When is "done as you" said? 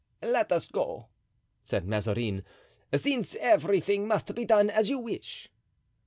4.45-4.97